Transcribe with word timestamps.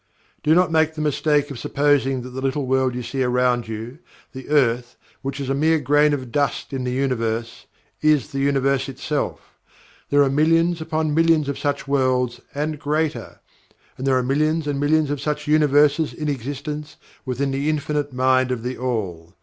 Do 0.41 0.55
not 0.55 0.71
make 0.71 0.95
the 0.95 0.99
mistake 1.01 1.51
of 1.51 1.59
supposing 1.59 2.23
that 2.23 2.31
the 2.31 2.41
little 2.41 2.65
world 2.65 2.95
you 2.95 3.03
see 3.03 3.21
around 3.21 3.67
you 3.67 3.99
the 4.33 4.49
Earth, 4.49 4.95
which 5.21 5.39
is 5.39 5.47
a 5.47 5.53
mere 5.53 5.77
grain 5.79 6.11
of 6.11 6.31
dust 6.31 6.73
in 6.73 6.85
the 6.85 6.91
Universe 6.91 7.67
is 8.01 8.31
the 8.31 8.39
Universe 8.39 8.89
itself. 8.89 9.59
There 10.09 10.23
are 10.23 10.29
millions 10.31 10.81
upon 10.81 11.13
millions 11.13 11.47
of 11.47 11.59
such 11.59 11.87
worlds, 11.87 12.41
and 12.55 12.79
greater. 12.79 13.41
And 13.95 14.07
there 14.07 14.17
are 14.17 14.23
millions 14.23 14.65
of 14.65 14.75
millions 14.75 15.11
of 15.11 15.21
such 15.21 15.45
Universes 15.47 16.13
in 16.15 16.29
existence 16.29 16.95
within 17.23 17.51
the 17.51 17.69
Infinite 17.69 18.11
Mind 18.11 18.49
of 18.49 18.63
THE 18.63 18.79
ALL. 18.79 19.35